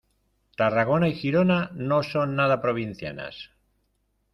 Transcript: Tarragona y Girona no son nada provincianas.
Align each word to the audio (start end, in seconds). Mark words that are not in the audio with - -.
Tarragona 0.57 1.09
y 1.09 1.13
Girona 1.13 1.69
no 1.75 2.01
son 2.01 2.35
nada 2.35 2.59
provincianas. 2.59 3.51